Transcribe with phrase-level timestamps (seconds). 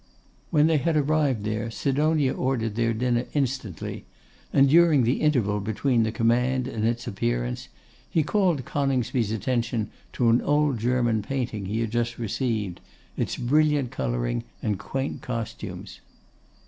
[0.49, 4.05] When they had arrived there, Sidonia ordered their dinner instantly,
[4.51, 7.67] and during the interval between the command and its appearance,
[8.09, 12.81] he called Coningsby's attention to an old German painting he had just received,
[13.15, 15.99] its brilliant colouring and quaint costumes.